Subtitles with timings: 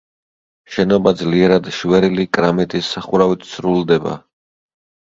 [0.75, 4.21] შენობა ძლიერად შვერილი კრამიტის სახურავით სრულდება.